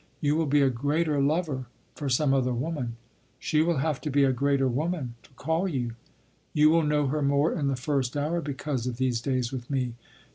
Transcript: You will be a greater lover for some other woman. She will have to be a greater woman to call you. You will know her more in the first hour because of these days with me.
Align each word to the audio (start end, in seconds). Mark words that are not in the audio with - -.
You 0.19 0.35
will 0.35 0.47
be 0.47 0.63
a 0.63 0.69
greater 0.71 1.21
lover 1.21 1.67
for 1.93 2.09
some 2.09 2.33
other 2.33 2.55
woman. 2.55 2.95
She 3.37 3.61
will 3.61 3.77
have 3.77 4.01
to 4.01 4.09
be 4.09 4.23
a 4.23 4.31
greater 4.33 4.67
woman 4.67 5.13
to 5.21 5.29
call 5.33 5.67
you. 5.67 5.93
You 6.55 6.71
will 6.71 6.81
know 6.81 7.05
her 7.09 7.21
more 7.21 7.53
in 7.53 7.67
the 7.67 7.75
first 7.75 8.17
hour 8.17 8.41
because 8.41 8.87
of 8.87 8.97
these 8.97 9.21
days 9.21 9.51
with 9.51 9.69
me. 9.69 9.93